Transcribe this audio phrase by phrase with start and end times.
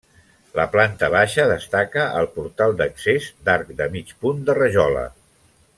[0.59, 5.05] La planta baixa destaca el portal d’accés d’arc de mig punt de rajola.